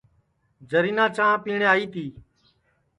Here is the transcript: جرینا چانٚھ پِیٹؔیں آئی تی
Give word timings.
جرینا 0.69 1.05
چانٚھ 1.15 1.41
پِیٹؔیں 1.43 1.71
آئی 1.73 1.85
تی 1.93 2.05